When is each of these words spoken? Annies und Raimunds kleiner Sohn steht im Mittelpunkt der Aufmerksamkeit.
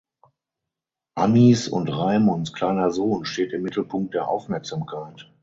Annies 1.15 1.67
und 1.69 1.89
Raimunds 1.89 2.53
kleiner 2.53 2.89
Sohn 2.89 3.23
steht 3.23 3.53
im 3.53 3.61
Mittelpunkt 3.61 4.15
der 4.15 4.29
Aufmerksamkeit. 4.29 5.31